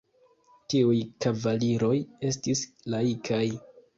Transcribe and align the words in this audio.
Tiuj 0.73 0.95
kavaliroj 1.25 1.93
estis 2.31 2.65
laikaj. 2.95 3.45